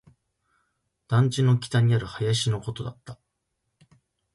[1.07, 3.19] 団地の北にある林のことだった